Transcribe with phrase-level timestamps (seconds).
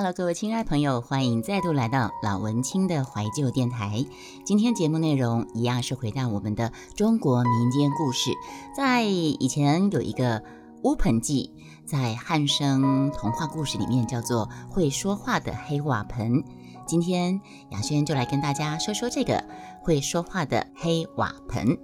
[0.00, 4.06] Hello，各位亲爱朋友，欢迎再度来到老文青的怀旧电台。
[4.44, 8.30] 今天节目内容一样是回到我们的中国民间故事。
[8.76, 10.44] 在以前有一个
[10.84, 11.52] 乌盆记，
[11.84, 16.44] 在汉生童话故事里面叫做会说话的黑瓦盆。
[16.86, 17.40] 今天
[17.70, 19.44] 雅轩就来跟大家说说这个
[19.82, 21.76] 会说话的黑瓦盆。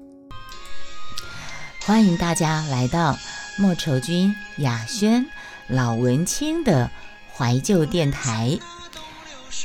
[1.85, 3.17] 欢迎大家来到
[3.59, 5.27] 莫愁君、雅轩、
[5.67, 6.89] 老文青的。
[7.37, 8.57] 怀旧电台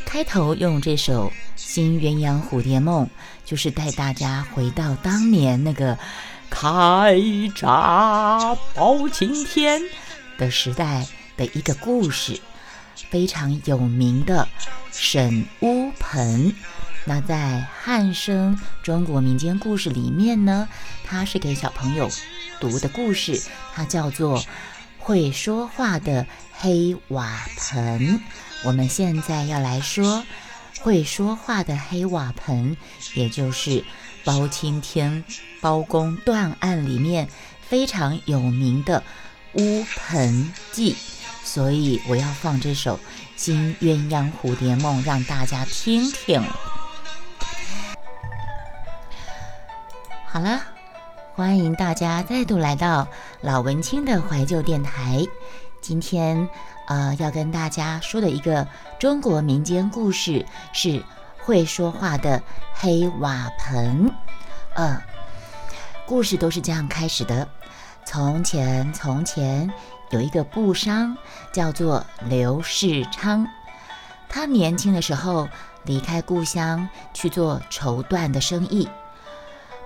[0.06, 3.06] 开头用这首《新鸳鸯蝴蝶梦》，
[3.46, 5.98] 就是带大家回到当年那个
[6.50, 7.16] 开
[7.54, 9.82] 闸包青天
[10.38, 11.06] 的时代
[11.38, 12.40] 的一个故事，
[13.12, 14.48] 非常有名的
[14.92, 16.56] 沈乌盆。
[17.06, 20.68] 那在汉生中国民间故事里面呢，
[21.04, 22.10] 它是给小朋友
[22.60, 23.40] 读的故事，
[23.76, 24.44] 它叫做。
[25.10, 28.22] 会说话的黑瓦盆，
[28.64, 30.24] 我们现在要来说
[30.82, 32.78] 会说话的黑瓦盆，
[33.16, 33.84] 也就是
[34.24, 35.24] 包青天
[35.62, 37.28] 包公断案里面
[37.60, 39.04] 非常有名的
[39.54, 40.96] 乌盆记。
[41.44, 42.96] 所以我要放这首
[43.36, 46.40] 《新鸳鸯蝴蝶梦》让大家听听。
[50.28, 50.79] 好了。
[51.40, 53.08] 欢迎大家再度来到
[53.40, 55.26] 老文青的怀旧电台。
[55.80, 56.50] 今天，
[56.90, 58.68] 呃，要跟大家说的一个
[59.00, 61.02] 中国民间故事是
[61.38, 64.12] 会说话的黑瓦盆。
[64.76, 65.02] 呃，
[66.06, 67.48] 故事都是这样开始的：
[68.04, 69.72] 从前，从前
[70.10, 71.16] 有一个布商，
[71.54, 73.48] 叫做刘世昌。
[74.28, 75.48] 他年轻的时候
[75.86, 78.90] 离开故乡去做绸缎的生意。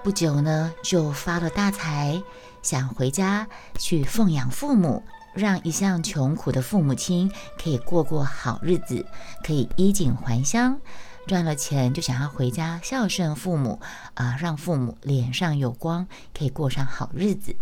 [0.04, 2.22] 不久呢，就发了大财，
[2.62, 3.48] 想回家
[3.80, 5.02] 去奉养父母，
[5.34, 9.06] 让一向穷苦的父母亲可以过过好日子，
[9.46, 10.78] 可以衣锦还乡。
[11.26, 13.80] 赚了钱就想要回家孝顺父母，
[14.16, 16.06] 啊，让父母脸上有光，
[16.38, 17.56] 可以过上好日子。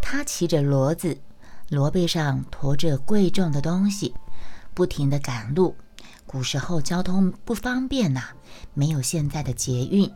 [0.00, 1.20] 他骑着骡子，
[1.70, 4.12] 骡背上驮着贵重的东西，
[4.74, 5.76] 不停地赶路。
[6.26, 8.22] 古时候交通不方便呐，
[8.74, 10.10] 没有现在的捷运。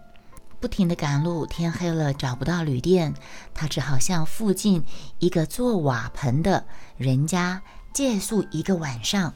[0.60, 3.14] 不停地赶路，天黑了找不到旅店，
[3.54, 4.84] 他只好向附近
[5.18, 6.64] 一个做瓦盆的
[6.96, 7.62] 人家
[7.92, 9.34] 借宿一个晚上。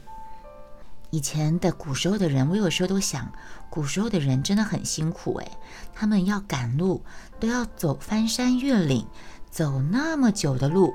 [1.09, 3.31] 以前的古时候的人，我有时候都想，
[3.69, 5.51] 古时候的人真的很辛苦诶，
[5.93, 7.03] 他们要赶路，
[7.39, 9.05] 都要走翻山越岭，
[9.49, 10.93] 走那么久的路，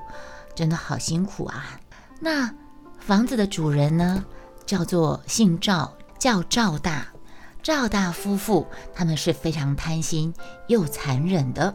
[0.55, 1.79] 真的好辛苦啊。
[2.19, 2.53] 那
[2.99, 4.25] 房子的主人呢，
[4.65, 7.07] 叫做姓赵，叫赵大。
[7.67, 10.33] 赵大夫妇他们是非常贪心
[10.69, 11.75] 又残忍的。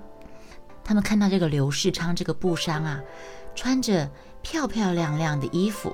[0.85, 3.02] 他们看到这个刘世昌这个布商啊，
[3.56, 4.09] 穿着
[4.41, 5.94] 漂漂亮亮的衣服，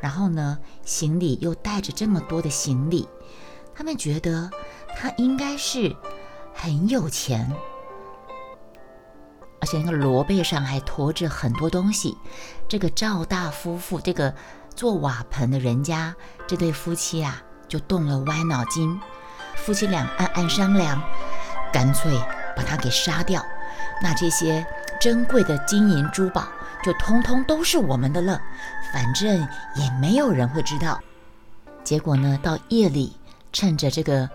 [0.00, 3.08] 然后呢，行李又带着这么多的行李，
[3.72, 4.50] 他们觉得
[4.96, 5.94] 他应该是
[6.52, 7.48] 很有钱，
[9.60, 12.18] 而且那个骡背上还驮着很多东西。
[12.68, 14.34] 这个赵大夫妇，这个
[14.74, 16.16] 做瓦盆的人家，
[16.48, 19.00] 这对夫妻啊，就动了歪脑筋。
[19.56, 21.02] 夫妻俩暗暗商量，
[21.72, 22.12] 干脆
[22.54, 23.44] 把他给杀掉，
[24.00, 24.64] 那这些
[25.00, 26.46] 珍贵的金银珠宝
[26.84, 28.40] 就通通都是我们的了，
[28.92, 31.00] 反正也没有人会知道。
[31.82, 33.16] 结果呢，到夜里，
[33.52, 34.28] 趁着这个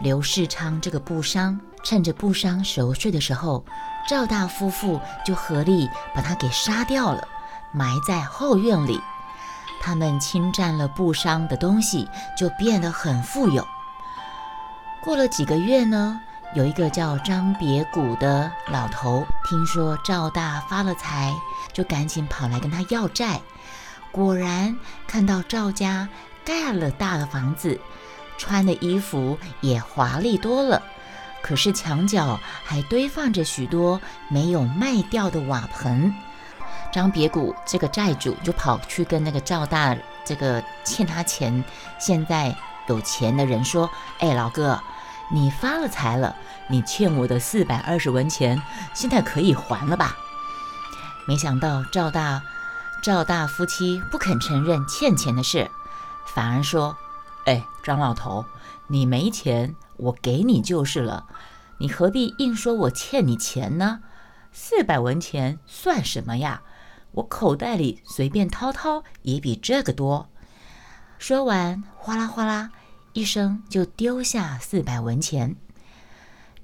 [0.00, 3.64] 刘世昌这个布商，趁着布商熟睡的时候，
[4.08, 7.26] 赵大夫妇就合力把他给杀掉了，
[7.72, 9.00] 埋在后院里。
[9.80, 13.66] 他们侵占了布商的东西，就变得很富有。
[15.02, 16.20] 过了几个月呢，
[16.54, 21.34] 有一个叫张别谷的老头，听说赵大发了财，
[21.72, 23.40] 就赶紧跑来跟他要债。
[24.12, 26.08] 果然看到赵家
[26.44, 27.80] 盖了大的房子，
[28.38, 30.80] 穿的衣服也华丽多了，
[31.42, 36.14] 可是墙角还堆放着许多没有卖掉的瓦盆。
[36.92, 41.64] 张别谷这个债主就跑去跟那个赵大这个欠他钱，
[41.98, 42.54] 现在
[42.86, 43.90] 有钱的人说
[44.20, 44.80] ：“哎，老哥。”
[45.32, 46.36] 你发了财了，
[46.68, 48.62] 你欠我的四百二十文钱，
[48.94, 50.14] 现在可以还了吧？
[51.26, 52.42] 没想到赵大
[53.02, 55.70] 赵大夫妻不肯承认欠钱的事，
[56.26, 56.96] 反而说
[57.46, 58.44] ：“哎，张老头，
[58.88, 61.24] 你没钱，我给你就是了，
[61.78, 64.00] 你何必硬说我欠你钱呢？
[64.52, 66.60] 四百文钱算什么呀？
[67.12, 70.28] 我口袋里随便掏掏也比这个多。”
[71.18, 72.70] 说完，哗啦哗啦。
[73.14, 75.54] 一声就丢下四百文钱，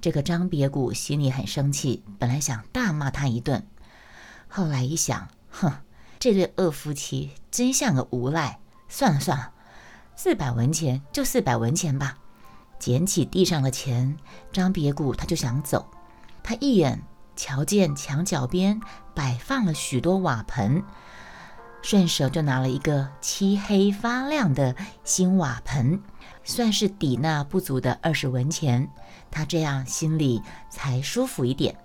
[0.01, 3.67] 这个张别谷心里很生气，本来想大骂他一顿，
[4.47, 5.71] 后来一想，哼，
[6.17, 9.51] 这对恶夫妻真像个无赖，算了算了，
[10.15, 12.17] 四百文钱就四百文钱吧。
[12.79, 14.17] 捡起地上的钱，
[14.51, 15.91] 张别谷他就想走。
[16.41, 17.03] 他一眼
[17.35, 18.81] 瞧见墙角边
[19.13, 20.83] 摆放了许多瓦盆，
[21.83, 26.01] 顺手就拿了一个漆黑发亮的新瓦盆，
[26.49, 28.89] 算是抵那不足的二十文钱。
[29.29, 30.41] 他这样心里
[30.71, 31.75] 才舒服一点。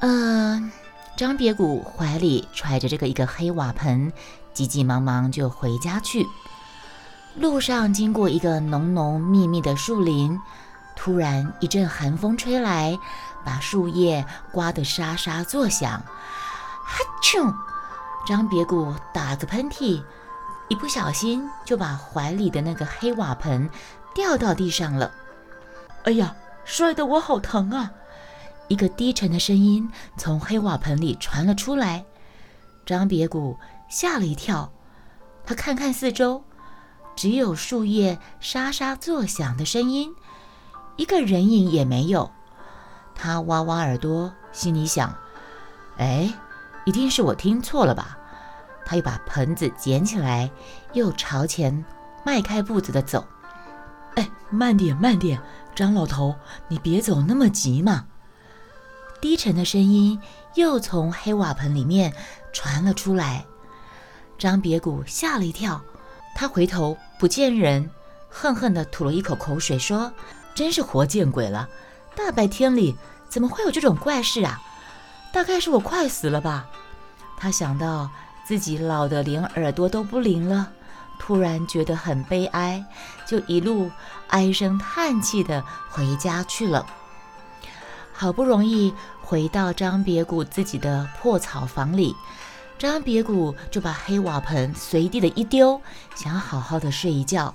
[0.00, 0.72] 嗯，
[1.14, 4.10] 张别谷怀里揣着这个一个黑瓦盆，
[4.54, 6.26] 急急忙忙就回家去。
[7.36, 10.40] 路上经过一个浓浓密密的树林，
[10.96, 12.98] 突然一阵寒风吹来，
[13.44, 16.00] 把树叶刮得沙沙作响。
[16.00, 17.54] 哈啾！
[18.26, 20.02] 张别谷打个喷嚏，
[20.68, 23.68] 一不小心就把怀里的那个黑瓦盆
[24.14, 25.12] 掉到地上了。
[26.04, 27.92] 哎呀，摔得我好疼啊！
[28.68, 32.04] 一个低沉的声音从黑瓦盆里传了出来。
[32.86, 33.58] 张别谷
[33.88, 34.72] 吓了一跳，
[35.44, 36.44] 他看看四周。
[37.16, 40.14] 只有树叶沙沙作响的声音，
[40.96, 42.30] 一个人影也没有。
[43.14, 45.14] 他挖挖耳朵，心里想
[45.98, 46.34] ：“哎，
[46.84, 48.18] 一定是我听错了吧？”
[48.84, 50.50] 他又把盆子捡起来，
[50.92, 51.84] 又朝前
[52.24, 53.24] 迈开步子的走。
[54.16, 55.40] “哎，慢点，慢点，
[55.74, 56.34] 张老头，
[56.68, 58.06] 你别走那么急嘛。”
[59.20, 60.20] 低沉的声音
[60.54, 62.12] 又从黑瓦盆里面
[62.52, 63.46] 传了出来。
[64.36, 65.80] 张别谷吓了一跳。
[66.36, 67.88] 他回头不见人，
[68.28, 70.12] 恨恨地吐了一口口水，说
[70.52, 71.68] ：“真是活见鬼了！
[72.16, 72.96] 大白天里
[73.28, 74.60] 怎么会有这种怪事啊？
[75.32, 76.68] 大概是我快死了吧？”
[77.38, 78.10] 他想到
[78.44, 80.72] 自己老得连耳朵都不灵了，
[81.18, 82.84] 突然觉得很悲哀，
[83.26, 83.90] 就一路
[84.28, 86.86] 唉声叹气地回家去了。
[88.12, 92.14] 好不容易回到张别谷自己的破草房里。
[92.78, 95.80] 张别谷就把黑瓦盆随地的一丢，
[96.14, 97.54] 想好好的睡一觉。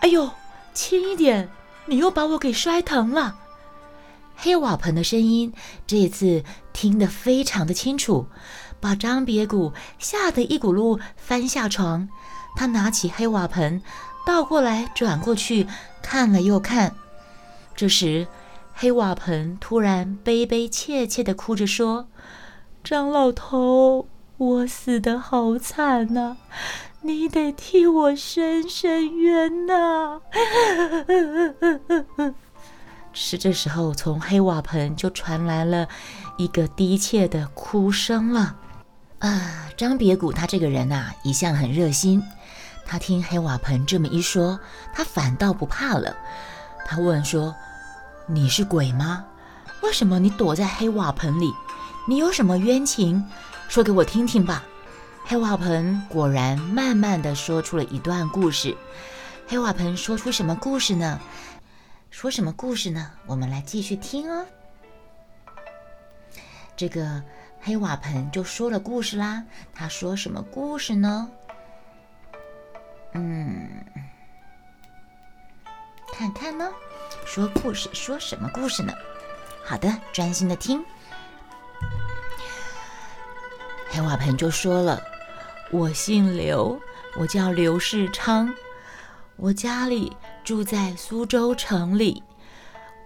[0.00, 0.30] 哎呦，
[0.72, 1.50] 轻一点，
[1.86, 3.36] 你又把我给摔疼了。
[4.36, 5.52] 黑瓦盆的声音
[5.84, 8.28] 这次听得非常的清楚，
[8.80, 12.08] 把张别谷吓得一骨碌翻下床。
[12.56, 13.80] 他拿起黑瓦盆，
[14.26, 15.66] 倒过来转过去
[16.02, 16.94] 看了又看。
[17.76, 18.26] 这时，
[18.74, 22.08] 黑瓦盆突然悲悲切切的哭着说。
[22.82, 24.08] 张老头，
[24.38, 26.38] 我死得好惨呐，
[27.02, 30.20] 你得替我伸伸冤呐！
[33.12, 35.86] 是这时候，从黑瓦盆就传来了
[36.38, 38.56] 一个低切的哭声了。
[39.18, 42.22] 啊，张别谷他这个人呐，一向很热心。
[42.86, 44.58] 他听黑瓦盆这么一说，
[44.94, 46.16] 他反倒不怕了。
[46.86, 47.54] 他问说
[48.26, 49.24] ：“你是鬼吗？
[49.82, 51.52] 为什么你躲在黑瓦盆里？”
[52.08, 53.22] 你有什么冤情，
[53.68, 54.64] 说给我听听吧。
[55.26, 58.74] 黑瓦盆果然慢慢的说出了一段故事。
[59.46, 61.20] 黑瓦盆说出什么故事呢？
[62.10, 63.10] 说什么故事呢？
[63.26, 64.46] 我们来继续听哦。
[66.74, 67.22] 这个
[67.60, 69.44] 黑瓦盆就说了故事啦。
[69.74, 71.30] 他说什么故事呢？
[73.12, 73.84] 嗯，
[76.12, 76.70] 看看呢，
[77.26, 78.92] 说故事说什么故事呢？
[79.64, 80.84] 好的，专心的听。
[83.90, 85.02] 黑瓦盆就说了
[85.72, 86.80] ：“我姓刘，
[87.16, 88.54] 我叫刘世昌，
[89.36, 92.22] 我家里住在苏州城里。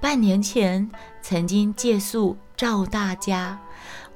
[0.00, 0.90] 半年前
[1.22, 3.58] 曾经借宿赵大家，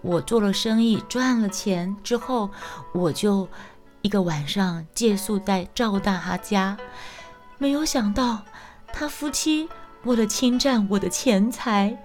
[0.02, 2.50] 我做了生意赚了钱之后，
[2.92, 3.48] 我就
[4.02, 6.76] 一个晚上借宿在赵大哈家。
[7.58, 8.42] 没有想到
[8.92, 9.68] 他夫妻
[10.04, 11.96] 为了侵占我的钱财，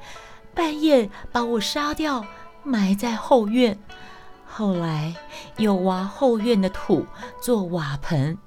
[0.55, 2.25] 半夜把我杀掉，
[2.63, 3.77] 埋在后院。”
[4.53, 5.15] 后来
[5.57, 7.05] 又挖后院的土
[7.41, 8.37] 做瓦盆，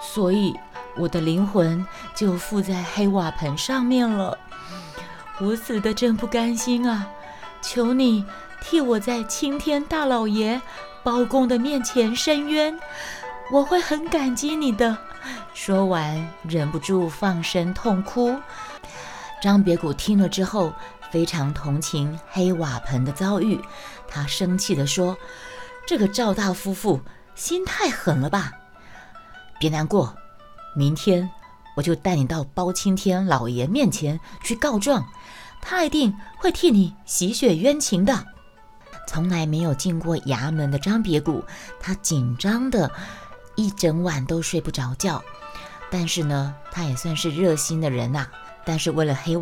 [0.00, 0.52] 所以
[0.96, 4.36] 我的灵魂就附在黑瓦盆上面了。
[5.40, 7.06] 我死的真不甘心啊！
[7.60, 8.24] 求你
[8.66, 10.60] 替我在青天大老爷
[11.02, 12.76] 包公的面前伸冤，
[13.52, 14.96] 我会很感激你的。
[15.52, 18.34] 说完，忍不住放声痛哭。
[19.42, 20.72] 张别谷听了之后，
[21.10, 23.60] 非常同情黑瓦盆的遭遇。
[24.08, 25.14] 他生气地说
[25.86, 26.98] ：“这个赵大夫妇
[27.34, 28.50] 心太狠了吧！
[29.60, 30.16] 别难过，
[30.74, 31.30] 明天
[31.76, 35.06] 我就带你到包青天老爷面前去告状，
[35.60, 38.26] 他一定会替你洗雪冤情的。”
[39.06, 41.44] 从来没有进过衙门的张别谷，
[41.80, 42.90] 他紧张的
[43.54, 45.22] 一整晚都睡不着觉。
[45.90, 48.26] 但是呢，他也算是热心的人呐。
[48.64, 49.36] 但是为了黑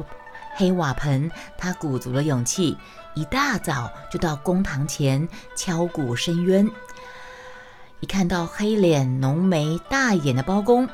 [0.57, 2.77] 黑瓦盆，他鼓足了勇气。
[3.15, 6.67] 一大早就到公堂前敲鼓申冤。
[8.01, 10.89] 一看到黑脸浓眉大眼的包公，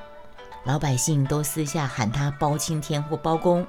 [0.65, 3.65] 老百姓都私下喊他包青天或包公。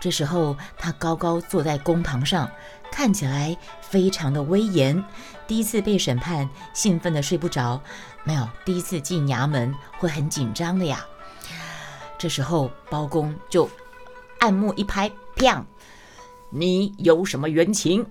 [0.00, 2.50] 这时候他高高坐在公堂上，
[2.94, 5.04] 看起来非常的威严。
[5.48, 7.82] 第一次被审判，兴奋的睡不着。
[8.22, 11.04] 没有，第一次进衙门会很紧张的呀。
[12.16, 13.68] 这时候包公就
[14.38, 15.66] 暗木一拍，啪！
[16.50, 18.06] 你有什么冤情？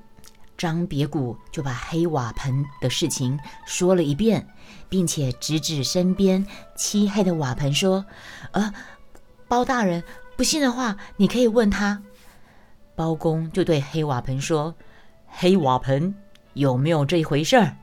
[0.57, 4.45] 张别谷就把黑瓦盆的事情说了一遍，
[4.89, 8.05] 并且指指身边漆黑的瓦盆说
[8.51, 8.73] ：“呃，
[9.47, 10.03] 包大人，
[10.35, 12.03] 不信的话，你可以问他。”
[12.95, 14.75] 包公就对黑瓦盆说
[15.27, 16.15] ：“黑瓦盆，
[16.53, 17.75] 有没有这一回事儿？”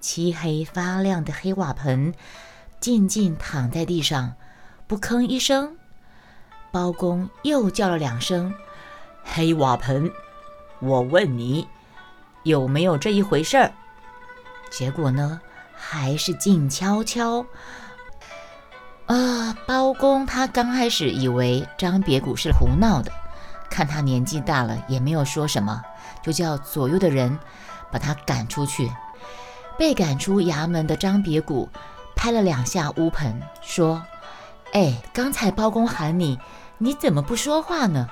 [0.00, 2.12] 漆黑发亮的黑瓦盆
[2.80, 4.34] 静静躺在地上，
[4.86, 5.76] 不吭一声。
[6.70, 8.52] 包公又叫了两声
[9.24, 10.10] ：“黑瓦盆。”
[10.80, 11.68] 我问你，
[12.42, 13.72] 有没有这一回事儿？
[14.68, 15.40] 结果呢，
[15.76, 17.46] 还是静悄悄。
[19.06, 23.12] 啊，包公他刚开始以为张别谷是胡闹的，
[23.72, 25.82] 看他年纪大了，也没有说什么，
[26.22, 27.38] 就叫左右的人
[27.90, 28.92] 把他赶出去。
[29.78, 31.70] 被赶出衙门的张别谷
[32.14, 34.02] 拍了两下乌盆，说
[34.74, 36.38] ：“哎，刚才包公喊你，
[36.76, 38.06] 你怎么不说话呢？”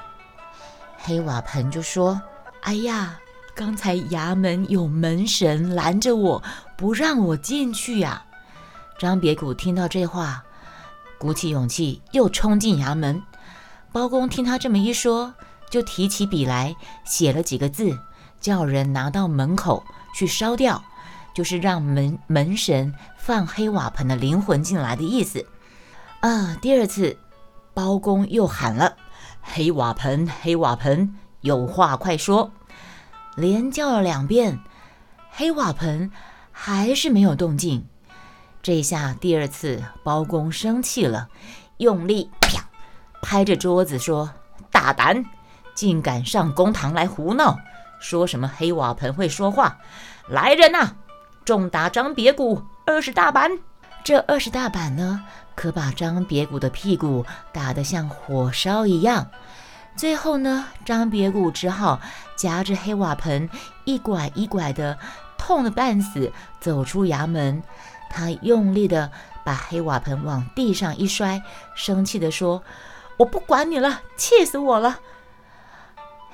[0.96, 2.22] 黑瓦盆就说。
[2.62, 3.18] 哎呀，
[3.54, 6.42] 刚才衙门有门神拦着我，
[6.76, 8.22] 不让我进去呀！
[8.98, 10.44] 张别谷听到这话，
[11.18, 13.22] 鼓起勇气又冲进衙门。
[13.92, 15.32] 包公听他这么一说，
[15.70, 16.74] 就提起笔来
[17.04, 17.98] 写了几个字，
[18.40, 19.84] 叫人拿到门口
[20.14, 20.82] 去烧掉，
[21.32, 25.46] 就是让门门神放黑瓦盆的灵魂进来的意思。
[26.20, 27.16] 啊，第二次，
[27.72, 28.96] 包公又喊了
[29.40, 32.52] ：“黑瓦盆，黑瓦盆！”有话快说！
[33.36, 34.60] 连叫了两遍，
[35.30, 36.10] 黑瓦盆
[36.52, 37.86] 还是没有动静。
[38.60, 41.28] 这下第二次，包公生气了，
[41.78, 42.68] 用力啪
[43.22, 44.30] 拍着桌子说
[44.70, 45.24] ：“大胆，
[45.80, 47.58] 竟敢上公堂来胡闹！
[48.00, 49.78] 说什么黑瓦盆会说话？
[50.28, 50.90] 来人呐，
[51.42, 53.50] 重打张别谷二十大板！
[54.04, 59.26] 这二十大板呢，可把张别谷的屁股打得像火烧一样。”
[59.96, 61.98] 最后呢，张别谷只好
[62.36, 63.48] 夹着黑瓦盆，
[63.86, 64.98] 一拐一拐的，
[65.38, 67.62] 痛得半死，走出衙门。
[68.10, 69.10] 他用力的
[69.46, 71.42] 把黑瓦盆往地上一摔，
[71.74, 72.62] 生气的说
[73.16, 75.00] ：“我不管你了，气死我了！”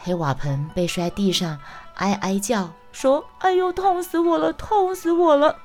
[0.06, 1.58] 黑瓦盆被摔地上，
[1.96, 5.56] 哀哀叫，说：“哎呦，痛死我了，痛死我了！”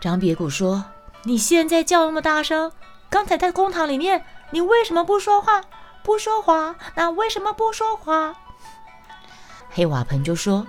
[0.00, 0.84] 张别谷说
[1.26, 2.70] ：“你现在叫那么大声，
[3.10, 5.62] 刚才在公堂里面，你为什么不说话？”
[6.04, 8.36] 不说话，那为什么不说话？
[9.70, 10.68] 黑瓦盆就说：“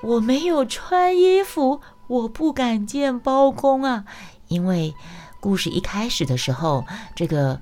[0.00, 4.04] 我没有穿衣服，我不敢见包公啊。
[4.46, 4.94] 因为
[5.38, 7.60] 故事一开始的时候，这个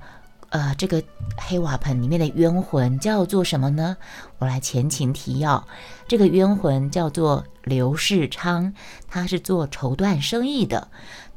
[0.49, 1.03] 呃，这个
[1.37, 3.97] 黑瓦盆里面的冤魂叫做什么呢？
[4.39, 5.67] 我来前情提要，
[6.07, 8.73] 这个冤魂叫做刘世昌，
[9.07, 10.87] 他是做绸缎生意的。”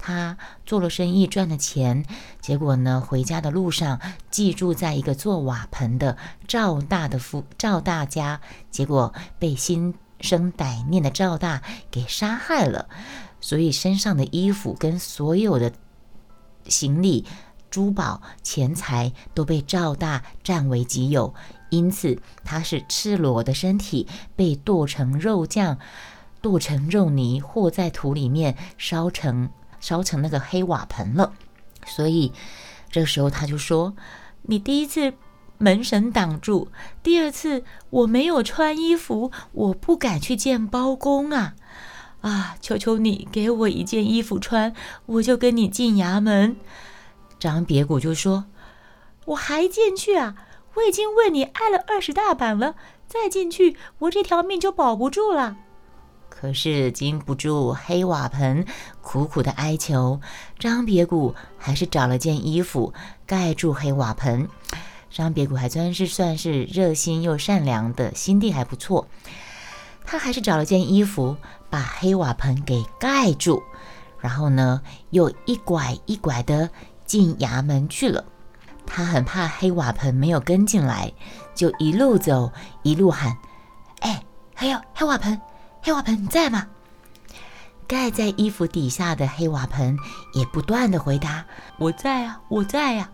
[0.03, 2.07] 他做了生意赚了钱，
[2.41, 4.01] 结果呢，回家的路上
[4.31, 6.17] 寄住在一个做瓦盆的
[6.49, 8.41] 赵大的夫赵大家，
[8.71, 12.89] 结果被心生歹念的赵大给杀害了，
[13.43, 15.71] 所以身上的衣服跟所有的
[16.67, 17.27] 行李、
[17.71, 21.35] 珠宝、钱财都被赵大占为己有，
[21.71, 25.79] 因此他是赤裸的身体被剁成肉酱，
[26.43, 29.51] 剁成肉泥，和在土里面烧成。
[29.81, 31.33] 烧成那个黑瓦盆了，
[31.87, 32.35] 所以
[32.91, 33.95] 这时候他就说
[34.45, 35.15] ：“你第一次
[35.57, 36.69] 门神挡住，
[37.03, 41.55] 第二次我没有穿衣服，我不敢去见包公啊！
[42.21, 44.75] 啊，求求你给我一件衣服穿，
[45.07, 46.57] 我就跟你进衙门。”
[47.41, 48.45] 张别谷就说
[49.27, 50.37] ：“我还进去啊？
[50.75, 52.77] 我已经为你挨了二十大板了，
[53.09, 55.57] 再进去我这条命就保不住了。”
[56.29, 58.65] 可是经不住黑瓦盆
[59.03, 60.21] 苦苦的哀求，
[60.59, 62.95] 张别谷还是找了件衣服
[63.27, 64.49] 盖住黑瓦盆。
[65.11, 69.09] 张别谷还算是算是热心又善良的心地还不错，
[70.05, 71.37] 他还是找了件衣服
[71.69, 73.63] 把黑瓦盆给盖住，
[74.21, 74.81] 然后呢
[75.11, 76.71] 又一拐一拐的
[77.11, 78.25] 进衙门去了。
[78.87, 81.13] 他很怕黑瓦盆没有跟进来，
[81.57, 82.53] 就一路走
[82.85, 83.37] 一路喊
[83.99, 84.23] ：“哎，
[84.55, 85.41] 还有黑瓦盆。”
[85.83, 86.69] 黑瓦盆，你在吗？
[87.89, 89.99] 盖在衣服底下的黑瓦盆
[90.35, 91.45] 也不断的回答
[91.81, 93.11] ：“我在啊，我在呀。”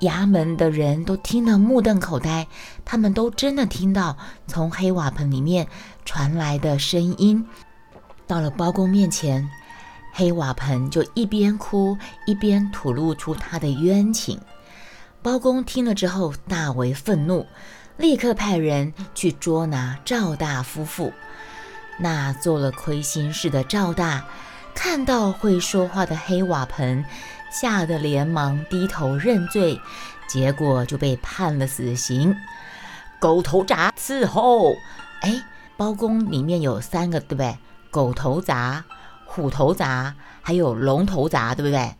[0.00, 2.46] 衙门的人都听得目瞪口呆，
[2.86, 5.68] 他们都真的听到从黑瓦盆里面
[6.06, 7.46] 传来的声音。
[8.26, 9.50] 到了包公面前，
[10.20, 11.96] 黑瓦盆就一边哭
[12.26, 14.38] 一边吐露出他的冤情。
[15.22, 17.46] 包公听了之后大为愤怒，
[17.96, 21.10] 立刻派人去捉拿赵大夫妇。
[21.98, 24.26] 那做了亏心事的赵大，
[24.74, 27.02] 看到会说话的黑瓦盆，
[27.50, 29.80] 吓得连忙低头认罪，
[30.28, 32.36] 结果就被判了死刑。
[33.18, 34.74] 狗头铡伺候。
[35.22, 35.42] 哎，
[35.78, 37.56] 包公里面有三个，对不对？
[37.90, 38.82] 狗头铡、
[39.32, 41.94] 虎头铡，还有龙头铡，对不对？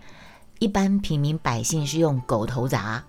[0.58, 3.02] 一般平民百姓是用狗头铡，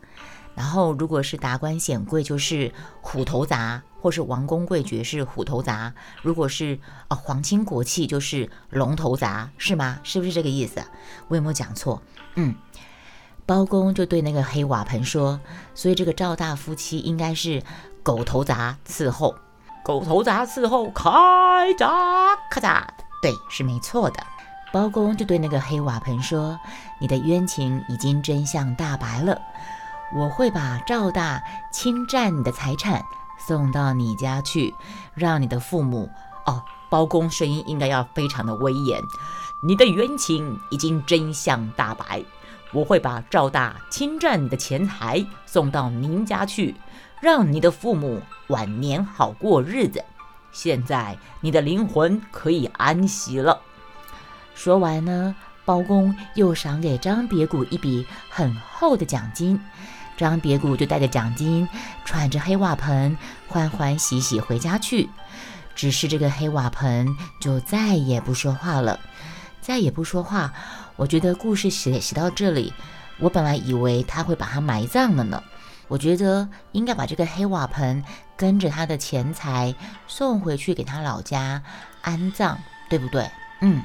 [0.54, 10.00] 然后如果是达官显贵，就是虎头铡，或是王公贵爵是虎头铡；如果是啊皇亲国戚，就是龙头铡，是吗？
[10.04, 10.84] 是不是这个意思？
[11.28, 12.00] 我有没有讲错？
[12.36, 12.54] 嗯，
[13.48, 15.40] 包公就对那个黑瓦盆说，
[15.74, 17.64] 所以这个赵大夫妻应该是
[18.04, 19.36] 狗头铡伺候。
[19.84, 22.86] 狗头铡伺候，开闸，咔嚓，
[23.22, 24.24] 对，是没错的。
[24.74, 26.60] 包公就对那个黑瓦盆说
[27.00, 29.40] ：“你的冤情已经真相大白了，
[30.16, 33.04] 我会把赵大侵占你的财产
[33.38, 34.74] 送到你家去，
[35.14, 36.10] 让你的父母……
[36.46, 39.00] 哦，包公声音应该要非常的威严。
[39.62, 42.24] 你的冤情已经真相大白，
[42.74, 46.76] 我会把赵大侵占你的钱财送到您家去。”
[47.22, 50.04] 让你的父母晚年好过日子。
[50.52, 53.62] 现在你的灵魂可以安息了。
[54.54, 59.60] 说完呢，包公又赏给张别谷一笔很厚的奖金。
[60.18, 61.68] 张别谷就带着奖金，
[62.06, 63.18] 喘着黑瓦盆，
[63.48, 65.10] 欢欢喜喜回家去。
[65.74, 67.08] 只是这个黑瓦盆
[67.40, 69.00] 就再也不说话了，
[69.62, 70.54] 再也不说话。
[70.96, 72.72] 我觉得故事写写到这里，
[73.18, 75.42] 我本来以为他会把它埋葬了呢。
[75.92, 78.02] 我觉得应该把这个黑瓦盆
[78.38, 79.76] 跟着他的钱财
[80.08, 81.62] 送回去给他老家
[82.02, 82.56] 安葬，
[82.90, 83.30] 对不对？
[83.60, 83.84] 嗯，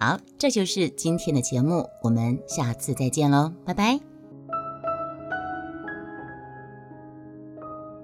[0.00, 4.15] 好，这就是今天的节目，我们下次再见喽，拜拜。